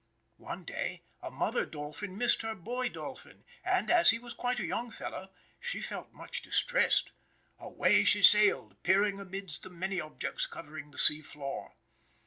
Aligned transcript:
One 0.39 0.65
day 0.65 1.03
a 1.21 1.29
mother 1.29 1.63
Dolphin 1.63 2.17
missed 2.17 2.41
her 2.41 2.55
boy 2.55 2.89
Dolphin, 2.89 3.43
and 3.63 3.91
as 3.91 4.09
he 4.09 4.17
was 4.17 4.33
quite 4.33 4.59
a 4.59 4.65
young 4.65 4.89
fellow, 4.89 5.29
she 5.59 5.79
felt 5.79 6.11
much 6.11 6.41
distressed. 6.41 7.11
Away 7.59 8.03
she 8.03 8.23
sailed, 8.23 8.81
peering 8.81 9.19
amidst 9.19 9.61
the 9.61 9.69
many 9.69 10.01
objects 10.01 10.47
covering 10.47 10.89
the 10.89 10.97
sea 10.97 11.21
floor. 11.21 11.75